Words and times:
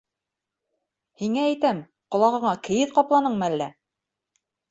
—Һиңә 1.23 1.43
әйтәм, 1.49 1.83
ҡолағыңа 2.15 2.55
кейеҙ 2.69 2.95
ҡапланыңмы 2.97 3.47
әллә? 3.51 3.71